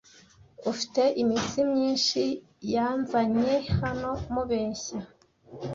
Ufite 0.71 1.01
imitsi 1.21 1.59
myinshi 1.71 2.21
yanzanye 2.73 3.53
hano 3.79 4.09
mubeshya. 4.33 4.99